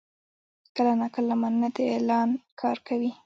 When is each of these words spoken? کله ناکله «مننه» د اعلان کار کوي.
کله 0.75 0.93
ناکله 1.01 1.35
«مننه» 1.41 1.69
د 1.75 1.77
اعلان 1.93 2.29
کار 2.61 2.77
کوي. 2.87 3.11